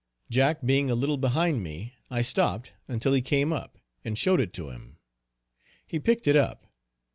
Jack 0.31 0.63
being 0.65 0.89
a 0.89 0.95
little 0.95 1.17
behind 1.17 1.61
me 1.61 1.93
I 2.09 2.23
stopped 2.23 2.73
until 2.87 3.13
he 3.13 3.21
camp 3.21 3.53
up, 3.53 3.77
and 4.03 4.17
showed 4.17 4.41
it 4.41 4.51
to 4.53 4.69
him. 4.71 4.97
He 5.85 5.99
picked 5.99 6.25
it 6.25 6.35
up. 6.35 6.65